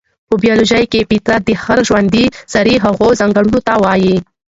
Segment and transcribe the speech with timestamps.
[0.27, 4.15] په بيالوژي کې فطرت د هر ژوندي سري هغو ځانګړنو ته وايي،